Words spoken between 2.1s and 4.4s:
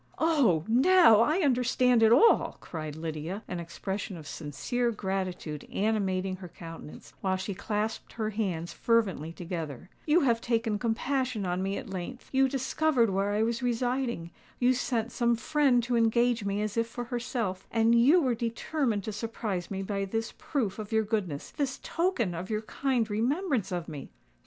all!" cried Lydia, an expression of